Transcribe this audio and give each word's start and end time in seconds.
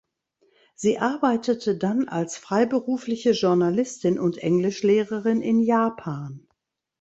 Sie 0.73 0.97
arbeitete 0.97 1.77
dann 1.77 2.07
als 2.07 2.35
freiberufliche 2.35 3.33
Journalistin 3.33 4.17
und 4.17 4.39
Englischlehrerin 4.39 5.43
in 5.43 5.59
Japan. 5.59 6.47